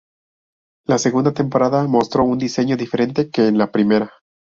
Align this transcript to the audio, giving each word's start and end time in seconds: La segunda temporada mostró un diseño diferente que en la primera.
La 0.87 0.97
segunda 0.97 1.31
temporada 1.31 1.83
mostró 1.85 2.23
un 2.23 2.39
diseño 2.39 2.75
diferente 2.75 3.29
que 3.29 3.45
en 3.45 3.59
la 3.59 3.71
primera. 3.71 4.09